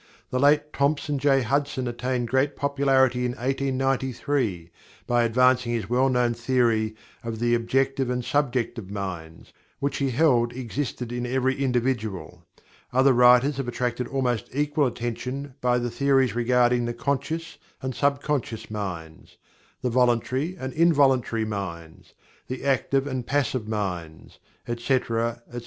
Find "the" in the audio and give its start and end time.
0.31-0.39, 7.37-7.53, 15.77-15.91, 16.85-16.95, 19.83-19.91, 22.47-22.65